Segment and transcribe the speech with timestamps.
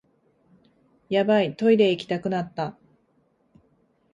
[1.09, 2.75] ヤバい、トイレ行きたくなった